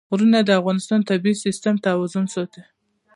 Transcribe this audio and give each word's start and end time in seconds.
غرونه 0.09 0.39
د 0.43 0.49
افغانستان 0.59 0.99
د 1.03 1.07
طبعي 1.09 1.33
سیسټم 1.45 1.75
توازن 1.85 2.25
ساتي. 2.35 2.63